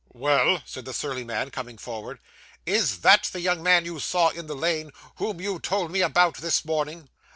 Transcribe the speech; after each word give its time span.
'Well?' 0.13 0.63
said 0.65 0.85
the 0.85 0.95
surly 0.95 1.23
man, 1.23 1.51
coming 1.51 1.77
forward. 1.77 2.17
'Is 2.65 3.01
that 3.01 3.29
the 3.31 3.39
young 3.39 3.61
man 3.61 3.85
you 3.85 3.99
saw 3.99 4.29
in 4.29 4.47
the 4.47 4.55
lane, 4.55 4.89
whom 5.17 5.39
you 5.39 5.59
told 5.59 5.91
me 5.91 6.01
about, 6.01 6.37
this 6.37 6.65
morning? 6.65 7.07